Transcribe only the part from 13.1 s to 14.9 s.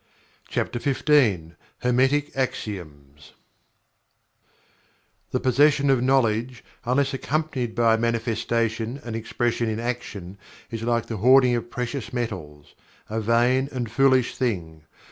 a vain and foolish thing.